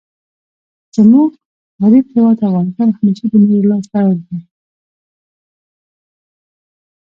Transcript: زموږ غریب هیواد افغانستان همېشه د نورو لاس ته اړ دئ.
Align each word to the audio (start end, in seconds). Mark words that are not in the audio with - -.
زموږ 0.95 1.29
غریب 1.81 2.05
هیواد 2.15 2.37
افغانستان 2.47 2.89
همېشه 2.97 3.25
د 3.31 3.33
نورو 3.47 3.67
لاس 3.69 3.85
ته 3.91 3.99
اړ 4.07 4.17
دئ. 4.27 4.39